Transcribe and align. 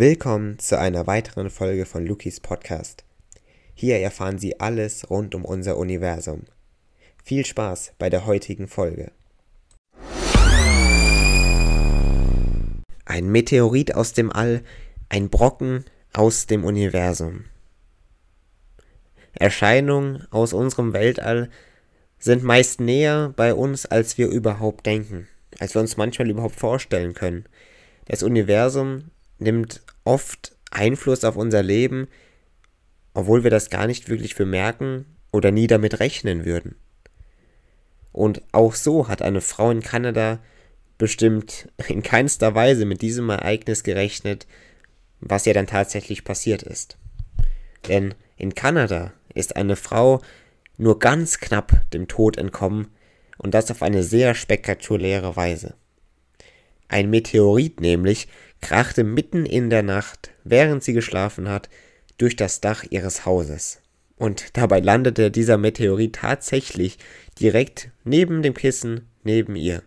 Willkommen 0.00 0.60
zu 0.60 0.78
einer 0.78 1.08
weiteren 1.08 1.50
Folge 1.50 1.84
von 1.84 2.06
Lukis 2.06 2.38
Podcast. 2.38 3.02
Hier 3.74 3.98
erfahren 3.98 4.38
Sie 4.38 4.60
alles 4.60 5.10
rund 5.10 5.34
um 5.34 5.44
unser 5.44 5.76
Universum. 5.76 6.44
Viel 7.24 7.44
Spaß 7.44 7.94
bei 7.98 8.08
der 8.08 8.24
heutigen 8.24 8.68
Folge. 8.68 9.10
Ein 13.06 13.26
Meteorit 13.32 13.92
aus 13.96 14.12
dem 14.12 14.30
All, 14.30 14.62
ein 15.08 15.30
Brocken 15.30 15.84
aus 16.12 16.46
dem 16.46 16.62
Universum. 16.62 17.46
Erscheinungen 19.32 20.28
aus 20.30 20.52
unserem 20.52 20.92
Weltall 20.92 21.50
sind 22.20 22.44
meist 22.44 22.80
näher 22.80 23.32
bei 23.34 23.52
uns, 23.52 23.84
als 23.84 24.16
wir 24.16 24.28
überhaupt 24.28 24.86
denken, 24.86 25.26
als 25.58 25.74
wir 25.74 25.80
uns 25.80 25.96
manchmal 25.96 26.30
überhaupt 26.30 26.54
vorstellen 26.54 27.14
können. 27.14 27.46
Das 28.04 28.22
Universum 28.22 29.10
nimmt 29.38 29.82
oft 30.04 30.56
Einfluss 30.70 31.24
auf 31.24 31.36
unser 31.36 31.62
Leben, 31.62 32.08
obwohl 33.14 33.44
wir 33.44 33.50
das 33.50 33.70
gar 33.70 33.86
nicht 33.86 34.08
wirklich 34.08 34.36
bemerken 34.36 35.06
oder 35.32 35.50
nie 35.50 35.66
damit 35.66 36.00
rechnen 36.00 36.44
würden. 36.44 36.76
Und 38.12 38.42
auch 38.52 38.74
so 38.74 39.08
hat 39.08 39.22
eine 39.22 39.40
Frau 39.40 39.70
in 39.70 39.80
Kanada 39.80 40.40
bestimmt 40.98 41.68
in 41.88 42.02
keinster 42.02 42.54
Weise 42.54 42.84
mit 42.84 43.02
diesem 43.02 43.30
Ereignis 43.30 43.82
gerechnet, 43.84 44.46
was 45.20 45.44
ja 45.44 45.52
dann 45.52 45.66
tatsächlich 45.66 46.24
passiert 46.24 46.62
ist. 46.62 46.98
Denn 47.88 48.14
in 48.36 48.54
Kanada 48.54 49.12
ist 49.34 49.56
eine 49.56 49.76
Frau 49.76 50.20
nur 50.76 50.98
ganz 50.98 51.38
knapp 51.38 51.90
dem 51.92 52.08
Tod 52.08 52.36
entkommen 52.36 52.88
und 53.36 53.54
das 53.54 53.70
auf 53.70 53.82
eine 53.82 54.02
sehr 54.02 54.34
spektakuläre 54.34 55.36
Weise. 55.36 55.74
Ein 56.88 57.10
Meteorit 57.10 57.80
nämlich 57.80 58.28
krachte 58.60 59.04
mitten 59.04 59.46
in 59.46 59.70
der 59.70 59.82
Nacht, 59.82 60.30
während 60.44 60.82
sie 60.82 60.92
geschlafen 60.92 61.48
hat, 61.48 61.68
durch 62.18 62.36
das 62.36 62.60
Dach 62.60 62.84
ihres 62.88 63.24
Hauses. 63.24 63.80
Und 64.16 64.56
dabei 64.56 64.80
landete 64.80 65.30
dieser 65.30 65.58
Meteorit 65.58 66.16
tatsächlich 66.16 66.98
direkt 67.40 67.90
neben 68.04 68.42
dem 68.42 68.54
Kissen 68.54 69.08
neben 69.22 69.54
ihr. 69.54 69.82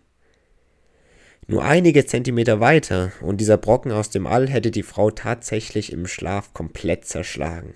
Nur 1.46 1.64
einige 1.64 2.06
Zentimeter 2.06 2.60
weiter 2.60 3.12
und 3.20 3.40
dieser 3.40 3.58
Brocken 3.58 3.92
aus 3.92 4.10
dem 4.10 4.26
All 4.26 4.48
hätte 4.48 4.70
die 4.70 4.84
Frau 4.84 5.10
tatsächlich 5.10 5.92
im 5.92 6.06
Schlaf 6.06 6.54
komplett 6.54 7.04
zerschlagen. 7.04 7.74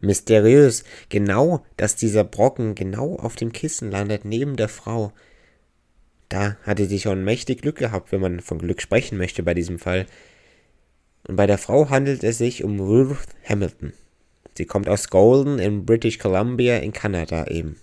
Mysteriös, 0.00 0.84
genau, 1.08 1.64
dass 1.76 1.96
dieser 1.96 2.24
Brocken 2.24 2.74
genau 2.74 3.16
auf 3.16 3.36
dem 3.36 3.52
Kissen 3.52 3.90
landet 3.90 4.24
neben 4.24 4.56
der 4.56 4.68
Frau, 4.68 5.12
da 6.28 6.56
hatte 6.62 6.86
sie 6.86 7.00
schon 7.00 7.24
mächtig 7.24 7.62
Glück 7.62 7.76
gehabt, 7.76 8.12
wenn 8.12 8.20
man 8.20 8.40
von 8.40 8.58
Glück 8.58 8.82
sprechen 8.82 9.18
möchte 9.18 9.42
bei 9.42 9.54
diesem 9.54 9.78
Fall. 9.78 10.06
Und 11.28 11.36
bei 11.36 11.46
der 11.46 11.58
Frau 11.58 11.90
handelt 11.90 12.24
es 12.24 12.38
sich 12.38 12.64
um 12.64 12.80
Ruth 12.80 13.16
Hamilton. 13.48 13.92
Sie 14.56 14.64
kommt 14.64 14.88
aus 14.88 15.10
Golden 15.10 15.58
in 15.58 15.84
British 15.84 16.18
Columbia 16.18 16.78
in 16.78 16.92
Kanada 16.92 17.46
eben. 17.48 17.76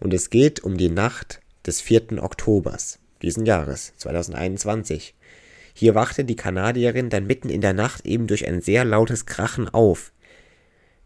Und 0.00 0.14
es 0.14 0.30
geht 0.30 0.60
um 0.60 0.76
die 0.76 0.88
Nacht 0.88 1.40
des 1.66 1.80
4. 1.80 2.22
Oktobers 2.22 2.98
diesen 3.22 3.46
Jahres, 3.46 3.92
2021. 3.96 5.14
Hier 5.74 5.94
wachte 5.94 6.24
die 6.24 6.36
Kanadierin 6.36 7.10
dann 7.10 7.26
mitten 7.26 7.50
in 7.50 7.60
der 7.60 7.72
Nacht 7.72 8.06
eben 8.06 8.26
durch 8.26 8.46
ein 8.46 8.60
sehr 8.60 8.84
lautes 8.84 9.26
Krachen 9.26 9.68
auf. 9.68 10.12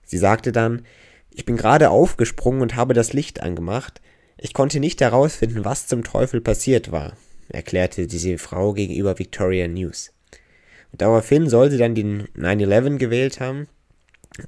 Sie 0.05 0.19
sagte 0.19 0.53
dann, 0.53 0.85
ich 1.31 1.45
bin 1.45 1.57
gerade 1.57 1.91
aufgesprungen 1.91 2.63
und 2.63 2.77
habe 2.77 2.95
das 2.95 3.13
Licht 3.13 3.43
angemacht, 3.43 4.01
ich 4.37 4.55
konnte 4.55 4.81
nicht 4.81 5.01
herausfinden, 5.01 5.65
was 5.65 5.87
zum 5.87 6.05
Teufel 6.05 6.41
passiert 6.41 6.91
war, 6.91 7.17
erklärte 7.49 8.07
diese 8.07 8.39
Frau 8.39 8.73
gegenüber 8.73 9.19
Victoria 9.19 9.69
News. 9.69 10.13
Und 10.91 11.01
daraufhin 11.01 11.49
soll 11.49 11.71
sie 11.71 11.79
dann 11.79 11.95
den 11.95 12.29
9-11 12.37 12.99
gewählt 12.99 13.41
haben, 13.41 13.69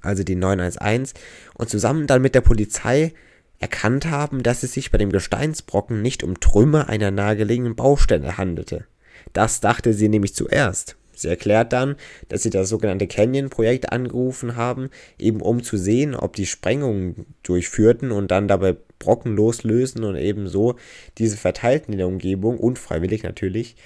also 0.03 0.25
den 0.25 0.39
911, 0.39 1.15
und 1.55 1.71
zusammen 1.71 2.07
dann 2.07 2.23
mit 2.23 2.35
der 2.35 2.41
Polizei 2.41 3.13
erkannt 3.59 4.07
haben, 4.07 4.43
dass 4.43 4.63
es 4.63 4.73
sich 4.73 4.91
bei 4.91 4.99
dem 4.99 5.11
Gesteinsbrocken 5.11 6.03
nicht 6.03 6.23
um 6.23 6.41
Trümmer 6.41 6.89
einer 6.89 7.11
nahegelegenen 7.11 7.77
Baustelle 7.77 8.37
handelte. 8.37 8.87
Das 9.33 9.61
dachte 9.61 9.95
sie 9.95 10.09
nämlich 10.09 10.35
zuerst. 10.35 10.97
Sie 11.15 11.29
erklärt 11.29 11.73
dann, 11.73 11.97
dass 12.29 12.43
sie 12.43 12.51
das 12.51 12.69
sogenannte 12.69 13.07
Canyon-Projekt 13.07 13.93
angerufen 13.93 14.57
haben, 14.57 14.91
eben 15.19 15.41
um 15.41 15.63
zu 15.63 15.77
sehen, 15.77 16.15
ob 16.15 16.35
die 16.37 16.47
Sprengungen 16.47 17.27
durchführten 17.43 18.13
und 18.13 18.31
dann 18.31 18.49
dabei 18.49 18.77
Brocken 18.99 19.37
loslösen 19.37 20.05
und 20.05 20.17
eben 20.17 20.49
so 20.49 20.77
diese 21.19 21.37
verteilten 21.37 21.93
in 21.93 21.99
der 21.99 22.09
Umgebung, 22.09 22.59
unfreiwillig 22.59 23.23
natürlich. 23.23 23.77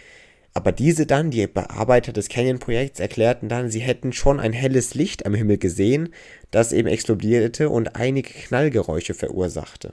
Aber 0.54 0.72
diese 0.72 1.06
dann, 1.06 1.30
die 1.30 1.46
Bearbeiter 1.46 2.12
des 2.12 2.28
Canyon-Projekts, 2.28 3.00
erklärten 3.00 3.48
dann, 3.48 3.70
sie 3.70 3.80
hätten 3.80 4.12
schon 4.12 4.40
ein 4.40 4.52
helles 4.52 4.94
Licht 4.94 5.26
am 5.26 5.34
Himmel 5.34 5.58
gesehen, 5.58 6.08
das 6.50 6.72
eben 6.72 6.88
explodierte 6.88 7.68
und 7.68 7.96
einige 7.96 8.30
Knallgeräusche 8.30 9.14
verursachte. 9.14 9.92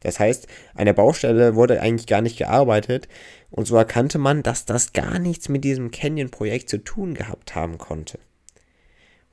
Das 0.00 0.18
heißt, 0.18 0.46
an 0.74 0.86
der 0.86 0.94
Baustelle 0.94 1.54
wurde 1.54 1.80
eigentlich 1.80 2.06
gar 2.06 2.22
nicht 2.22 2.38
gearbeitet 2.38 3.08
und 3.50 3.66
so 3.66 3.76
erkannte 3.76 4.18
man, 4.18 4.42
dass 4.42 4.64
das 4.64 4.92
gar 4.92 5.18
nichts 5.18 5.48
mit 5.48 5.64
diesem 5.64 5.90
Canyon-Projekt 5.90 6.68
zu 6.68 6.78
tun 6.78 7.14
gehabt 7.14 7.54
haben 7.54 7.78
konnte. 7.78 8.18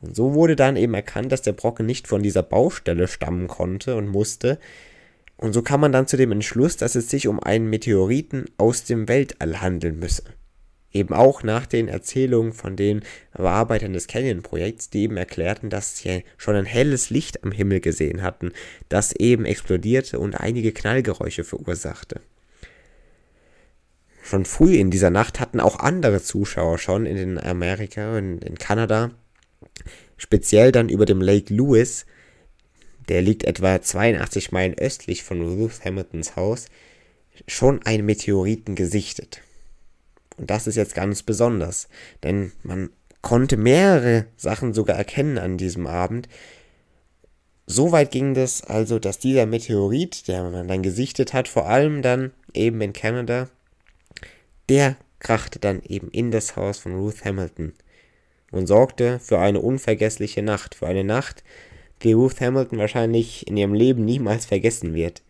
Und 0.02 0.16
so 0.16 0.34
wurde 0.34 0.56
dann 0.56 0.76
eben 0.76 0.94
erkannt, 0.94 1.32
dass 1.32 1.42
der 1.42 1.54
Brocken 1.54 1.86
nicht 1.86 2.08
von 2.08 2.22
dieser 2.22 2.44
Baustelle 2.44 3.08
stammen 3.08 3.48
konnte 3.48 3.96
und 3.96 4.08
musste. 4.08 4.60
Und 5.38 5.54
so 5.54 5.62
kam 5.62 5.82
man 5.82 5.92
dann 5.92 6.08
zu 6.08 6.18
dem 6.18 6.32
Entschluss, 6.32 6.78
dass 6.78 6.96
es 6.96 7.10
sich 7.10 7.28
um 7.28 7.40
einen 7.40 7.70
Meteoriten 7.70 8.46
aus 8.58 8.84
dem 8.84 9.08
Weltall 9.08 9.62
handeln 9.62 10.00
müsse. 10.00 10.24
Eben 10.94 11.14
auch 11.14 11.44
nach 11.44 11.66
den 11.66 11.88
Erzählungen 11.88 12.54
von 12.54 12.76
den 12.76 13.02
Bearbeitern 13.34 13.94
des 13.94 14.08
Canyon-Projekts, 14.08 14.90
die 14.90 15.04
eben 15.04 15.18
erklärten, 15.18 15.70
dass 15.70 15.98
sie 15.98 16.24
schon 16.38 16.56
ein 16.56 16.66
helles 16.66 17.10
Licht 17.10 17.44
am 17.44 17.52
Himmel 17.52 17.82
gesehen 17.82 18.24
hatten, 18.24 18.52
das 18.90 19.12
eben 19.12 19.46
explodierte 19.46 20.20
und 20.20 20.36
einige 20.36 20.72
Knallgeräusche 20.72 21.44
verursachte. 21.44 22.22
Schon 24.24 24.46
früh 24.46 24.76
in 24.76 24.92
dieser 24.92 25.10
Nacht 25.10 25.40
hatten 25.40 25.62
auch 25.62 25.80
andere 25.80 26.22
Zuschauer 26.22 26.78
schon 26.80 27.06
in 27.06 27.38
Amerika 27.38 28.18
und 28.18 28.44
in 28.44 28.56
Kanada, 28.56 29.12
speziell 30.18 30.72
dann 30.74 30.90
über 30.90 31.06
dem 31.06 31.22
Lake 31.22 31.54
Lewis, 31.54 32.06
der 33.08 33.22
liegt 33.22 33.46
etwa 33.46 33.82
82 33.82 34.52
Meilen 34.52 34.78
östlich 34.78 35.24
von 35.24 35.42
Ruth 35.42 35.86
Hamiltons 35.86 36.36
Haus, 36.36 36.66
schon 37.48 37.82
einen 37.84 38.06
Meteoriten 38.06 38.76
gesichtet. 38.76 39.42
Und 40.38 40.50
das 40.50 40.68
ist 40.68 40.76
jetzt 40.76 40.96
ganz 40.96 41.24
besonders, 41.24 41.90
denn 42.24 42.52
man 42.64 42.92
konnte 43.22 43.58
mehrere 43.58 44.28
Sachen 44.38 44.74
sogar 44.74 44.96
erkennen 44.96 45.38
an 45.38 45.58
diesem 45.58 45.88
Abend. 45.88 46.30
So 47.66 47.92
weit 47.92 48.12
ging 48.12 48.34
das 48.34 48.64
also, 48.64 49.00
dass 49.00 49.20
dieser 49.20 49.46
Meteorit, 49.46 50.28
der 50.28 50.44
man 50.44 50.68
dann 50.68 50.84
gesichtet 50.84 51.34
hat, 51.34 51.48
vor 51.48 51.68
allem 51.68 52.02
dann 52.02 52.32
eben 52.54 52.80
in 52.80 52.94
Kanada, 52.94 53.50
der 54.70 54.96
krachte 55.20 55.60
dann 55.60 55.82
eben 55.84 56.10
in 56.10 56.32
das 56.32 56.56
Haus 56.56 56.78
von 56.78 56.96
Ruth 56.96 57.26
Hamilton 57.26 57.74
und 58.52 58.68
sorgte 58.68 59.20
für 59.20 59.40
eine 59.40 59.60
unvergessliche 59.60 60.42
Nacht, 60.42 60.76
für 60.76 60.88
eine 60.88 61.04
Nacht, 61.04 61.44
die 62.04 62.14
Ruth 62.14 62.40
Hamilton 62.40 62.78
wahrscheinlich 62.78 63.48
in 63.48 63.58
ihrem 63.58 63.74
Leben 63.74 64.06
niemals 64.06 64.46
vergessen 64.46 64.94
wird. 64.94 65.24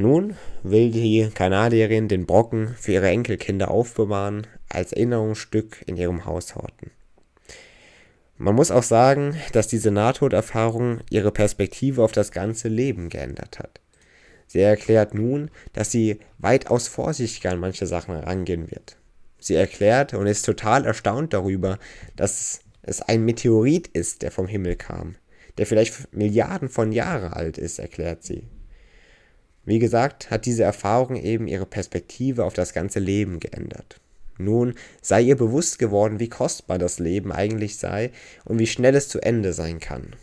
Nun 0.00 0.34
will 0.62 0.90
die 0.90 1.28
Kanadierin 1.34 2.08
den 2.08 2.24
Brocken 2.24 2.68
für 2.68 2.92
ihre 2.92 3.08
Enkelkinder 3.08 3.70
aufbewahren, 3.70 4.46
als 4.70 4.94
Erinnerungsstück 4.94 5.84
in 5.86 5.98
ihrem 5.98 6.24
Haus 6.24 6.54
horten. 6.54 6.90
Man 8.38 8.54
muss 8.54 8.70
auch 8.70 8.82
sagen, 8.82 9.36
dass 9.52 9.68
diese 9.68 9.90
Nahtoderfahrung 9.90 11.00
ihre 11.10 11.32
Perspektive 11.32 12.02
auf 12.02 12.12
das 12.12 12.32
ganze 12.32 12.68
Leben 12.68 13.10
geändert 13.10 13.58
hat. 13.58 13.82
Sie 14.46 14.60
erklärt 14.60 15.12
nun, 15.12 15.50
dass 15.74 15.90
sie 15.90 16.20
weitaus 16.38 16.88
vorsichtiger 16.88 17.50
an 17.50 17.60
manche 17.60 17.86
Sachen 17.86 18.14
herangehen 18.14 18.70
wird. 18.70 18.96
Sie 19.38 19.54
erklärt 19.54 20.14
und 20.14 20.26
ist 20.26 20.46
total 20.46 20.86
erstaunt 20.86 21.34
darüber, 21.34 21.78
dass 22.16 22.60
es 22.80 23.02
ein 23.02 23.26
Meteorit 23.26 23.88
ist, 23.88 24.22
der 24.22 24.30
vom 24.30 24.46
Himmel 24.46 24.76
kam, 24.76 25.16
der 25.58 25.66
vielleicht 25.66 26.14
Milliarden 26.14 26.70
von 26.70 26.90
Jahren 26.90 27.34
alt 27.34 27.58
ist, 27.58 27.78
erklärt 27.78 28.24
sie. 28.24 28.48
Wie 29.64 29.78
gesagt, 29.78 30.30
hat 30.30 30.46
diese 30.46 30.62
Erfahrung 30.62 31.16
eben 31.16 31.46
ihre 31.46 31.66
Perspektive 31.66 32.44
auf 32.44 32.54
das 32.54 32.72
ganze 32.72 32.98
Leben 32.98 33.40
geändert. 33.40 34.00
Nun 34.38 34.74
sei 35.02 35.20
ihr 35.20 35.36
bewusst 35.36 35.78
geworden, 35.78 36.18
wie 36.18 36.28
kostbar 36.28 36.78
das 36.78 36.98
Leben 36.98 37.30
eigentlich 37.30 37.76
sei 37.76 38.10
und 38.44 38.58
wie 38.58 38.66
schnell 38.66 38.94
es 38.94 39.08
zu 39.08 39.20
Ende 39.20 39.52
sein 39.52 39.80
kann. 39.80 40.16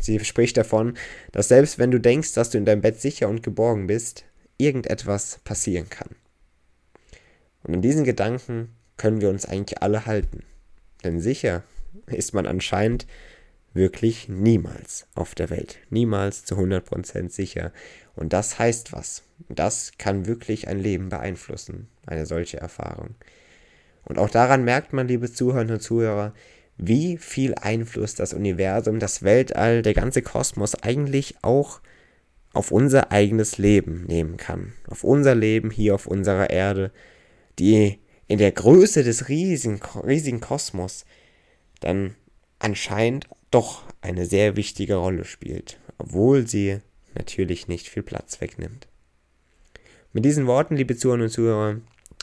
Sie 0.00 0.18
spricht 0.20 0.56
davon, 0.56 0.94
dass 1.32 1.48
selbst 1.48 1.78
wenn 1.78 1.90
du 1.90 2.00
denkst, 2.00 2.34
dass 2.34 2.50
du 2.50 2.58
in 2.58 2.64
deinem 2.64 2.82
Bett 2.82 3.00
sicher 3.00 3.28
und 3.28 3.42
geborgen 3.42 3.86
bist, 3.86 4.24
irgendetwas 4.58 5.38
passieren 5.44 5.88
kann. 5.88 6.10
Und 7.62 7.74
in 7.74 7.82
diesen 7.82 8.04
Gedanken 8.04 8.74
können 8.96 9.20
wir 9.20 9.30
uns 9.30 9.46
eigentlich 9.46 9.80
alle 9.82 10.06
halten. 10.06 10.42
Denn 11.04 11.20
sicher 11.20 11.62
ist 12.06 12.34
man 12.34 12.46
anscheinend 12.46 13.06
wirklich 13.72 14.28
niemals 14.28 15.06
auf 15.14 15.34
der 15.34 15.50
Welt. 15.50 15.78
Niemals 15.90 16.44
zu 16.44 16.56
100% 16.56 17.30
sicher. 17.30 17.72
Und 18.14 18.32
das 18.32 18.58
heißt 18.58 18.92
was. 18.92 19.22
Das 19.48 19.92
kann 19.98 20.26
wirklich 20.26 20.68
ein 20.68 20.78
Leben 20.78 21.08
beeinflussen, 21.08 21.88
eine 22.06 22.26
solche 22.26 22.58
Erfahrung. 22.58 23.14
Und 24.04 24.18
auch 24.18 24.30
daran 24.30 24.64
merkt 24.64 24.92
man, 24.92 25.08
liebe 25.08 25.32
Zuhörerinnen 25.32 25.74
und 25.74 25.80
Zuhörer, 25.80 26.34
wie 26.76 27.18
viel 27.18 27.54
Einfluss 27.54 28.14
das 28.14 28.32
Universum, 28.32 28.98
das 28.98 29.22
Weltall, 29.22 29.82
der 29.82 29.94
ganze 29.94 30.22
Kosmos 30.22 30.74
eigentlich 30.74 31.36
auch 31.42 31.80
auf 32.52 32.72
unser 32.72 33.12
eigenes 33.12 33.58
Leben 33.58 34.04
nehmen 34.06 34.36
kann. 34.36 34.72
Auf 34.88 35.04
unser 35.04 35.34
Leben 35.34 35.70
hier 35.70 35.94
auf 35.94 36.06
unserer 36.06 36.50
Erde, 36.50 36.90
die 37.58 37.98
in 38.26 38.38
der 38.38 38.52
Größe 38.52 39.04
des 39.04 39.28
riesigen, 39.28 39.80
riesigen 40.04 40.40
Kosmos 40.40 41.04
dann 41.80 42.14
anscheinend 42.58 43.26
doch 43.50 43.82
eine 44.00 44.26
sehr 44.26 44.56
wichtige 44.56 44.96
Rolle 44.96 45.24
spielt, 45.24 45.78
obwohl 45.98 46.46
sie 46.46 46.78
natürlich 47.14 47.68
nicht 47.68 47.88
viel 47.88 48.02
Platz 48.02 48.40
wegnimmt. 48.40 48.86
Mit 50.12 50.24
diesen 50.24 50.46
Worten, 50.46 50.76
liebe 50.76 50.96
Zuhörer 50.96 51.22
und 51.22 51.30
Zuhörer, 51.30 51.76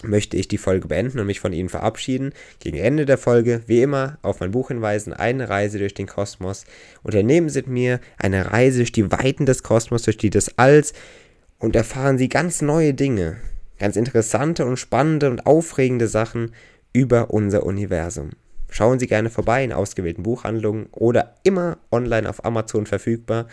möchte 0.04 0.38
ich 0.38 0.48
die 0.48 0.58
Folge 0.58 0.88
beenden 0.88 1.20
und 1.20 1.26
mich 1.26 1.40
von 1.40 1.54
Ihnen 1.54 1.70
verabschieden. 1.70 2.34
Gegen 2.60 2.78
Ende 2.78 3.06
der 3.06 3.18
Folge, 3.18 3.64
wie 3.66 3.82
immer, 3.82 4.20
auf 4.22 4.40
mein 4.40 4.52
Buch 4.52 4.68
hinweisen, 4.68 5.14
eine 5.14 5.50
Reise 5.50 5.80
durch 5.80 5.94
den 5.94 6.08
Kosmos. 6.08 6.66
Unternehmen 7.04 7.50
Sie 7.50 7.60
mit 7.60 7.68
mir 7.68 8.00
eine 8.18 8.52
Reise 8.52 8.80
durch 8.80 8.92
die 8.92 9.12
Weiten 9.12 9.46
des 9.46 9.64
Kosmos, 9.64 10.04
durch 10.04 10.18
die 10.18 10.30
des 10.30 10.58
Alls 10.58 10.94
und 11.60 11.76
erfahren 11.76 12.18
Sie 12.18 12.30
ganz 12.30 12.62
neue 12.62 12.94
Dinge, 12.94 13.38
ganz 13.80 13.96
interessante 13.96 14.66
und 14.66 14.78
spannende 14.78 15.30
und 15.30 15.46
aufregende 15.46 16.08
Sachen 16.08 16.52
über 16.94 17.32
unser 17.32 17.64
Universum. 17.64 18.32
Schauen 18.70 19.00
Sie 19.00 19.08
gerne 19.08 19.30
vorbei 19.30 19.64
in 19.64 19.74
ausgewählten 19.74 20.24
Buchhandlungen 20.24 20.88
oder 20.92 21.36
immer 21.44 21.78
online 21.92 22.30
auf 22.30 22.44
Amazon 22.46 22.86
verfügbar. 22.86 23.48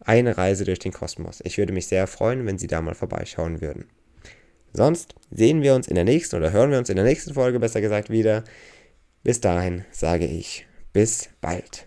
Eine 0.00 0.36
Reise 0.36 0.64
durch 0.64 0.78
den 0.78 0.92
Kosmos. 0.92 1.40
Ich 1.44 1.58
würde 1.58 1.72
mich 1.72 1.86
sehr 1.86 2.06
freuen, 2.06 2.46
wenn 2.46 2.58
Sie 2.58 2.66
da 2.66 2.80
mal 2.80 2.94
vorbeischauen 2.94 3.60
würden. 3.60 3.86
Sonst 4.72 5.14
sehen 5.30 5.62
wir 5.62 5.74
uns 5.74 5.88
in 5.88 5.94
der 5.94 6.04
nächsten 6.04 6.36
oder 6.36 6.52
hören 6.52 6.70
wir 6.70 6.78
uns 6.78 6.90
in 6.90 6.96
der 6.96 7.04
nächsten 7.04 7.34
Folge 7.34 7.58
besser 7.58 7.80
gesagt 7.80 8.10
wieder. 8.10 8.44
Bis 9.22 9.40
dahin 9.40 9.84
sage 9.90 10.26
ich 10.26 10.66
bis 10.92 11.30
bald. 11.40 11.86